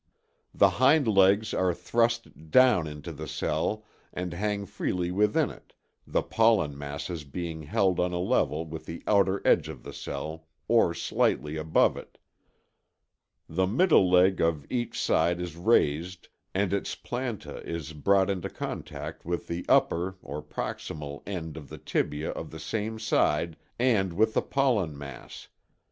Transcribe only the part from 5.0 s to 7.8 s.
within it, the pollen masses being